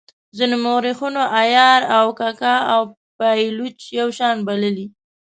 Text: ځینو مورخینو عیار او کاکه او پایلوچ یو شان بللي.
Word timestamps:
ځینو 0.37 0.55
مورخینو 0.65 1.21
عیار 1.39 1.81
او 1.97 2.05
کاکه 2.19 2.55
او 2.73 2.81
پایلوچ 3.17 3.79
یو 3.99 4.07
شان 4.17 4.35
بللي. 4.47 4.85